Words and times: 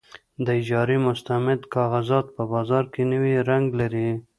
د 0.45 0.47
اجارې 0.61 0.97
مستند 1.07 1.61
کاغذات 1.75 2.25
په 2.35 2.43
بازار 2.53 2.83
کې 2.93 3.01
نوی 3.11 3.33
رنګ 3.49 3.67
لري. 3.79 4.09